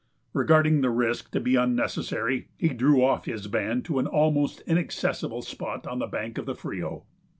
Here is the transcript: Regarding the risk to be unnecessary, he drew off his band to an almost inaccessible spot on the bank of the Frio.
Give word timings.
Regarding 0.33 0.81
the 0.81 0.89
risk 0.89 1.29
to 1.29 1.39
be 1.39 1.55
unnecessary, 1.55 2.47
he 2.57 2.69
drew 2.69 3.03
off 3.03 3.25
his 3.25 3.45
band 3.45 3.85
to 3.85 3.99
an 3.99 4.07
almost 4.07 4.61
inaccessible 4.61 5.43
spot 5.43 5.85
on 5.85 5.99
the 5.99 6.07
bank 6.07 6.39
of 6.39 6.47
the 6.47 6.55
Frio. 6.55 7.05